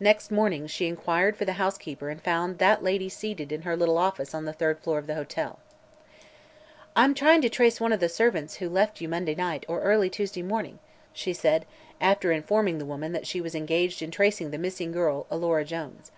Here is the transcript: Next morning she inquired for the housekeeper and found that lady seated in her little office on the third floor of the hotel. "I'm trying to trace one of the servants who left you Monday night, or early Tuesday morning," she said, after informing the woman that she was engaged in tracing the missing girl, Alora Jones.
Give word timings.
Next 0.00 0.32
morning 0.32 0.66
she 0.66 0.88
inquired 0.88 1.36
for 1.36 1.44
the 1.44 1.52
housekeeper 1.52 2.08
and 2.10 2.20
found 2.20 2.58
that 2.58 2.82
lady 2.82 3.08
seated 3.08 3.52
in 3.52 3.62
her 3.62 3.76
little 3.76 3.96
office 3.96 4.34
on 4.34 4.44
the 4.44 4.52
third 4.52 4.80
floor 4.80 4.98
of 4.98 5.06
the 5.06 5.14
hotel. 5.14 5.60
"I'm 6.96 7.14
trying 7.14 7.42
to 7.42 7.48
trace 7.48 7.80
one 7.80 7.92
of 7.92 8.00
the 8.00 8.08
servants 8.08 8.56
who 8.56 8.68
left 8.68 9.00
you 9.00 9.08
Monday 9.08 9.36
night, 9.36 9.64
or 9.68 9.80
early 9.82 10.10
Tuesday 10.10 10.42
morning," 10.42 10.80
she 11.12 11.32
said, 11.32 11.64
after 12.00 12.32
informing 12.32 12.78
the 12.78 12.84
woman 12.84 13.12
that 13.12 13.28
she 13.28 13.40
was 13.40 13.54
engaged 13.54 14.02
in 14.02 14.10
tracing 14.10 14.50
the 14.50 14.58
missing 14.58 14.90
girl, 14.90 15.28
Alora 15.30 15.64
Jones. 15.64 16.10